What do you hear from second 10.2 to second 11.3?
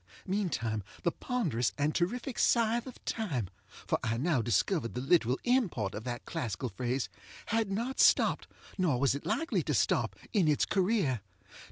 in its career.